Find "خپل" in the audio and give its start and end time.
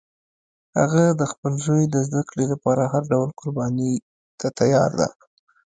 1.31-1.53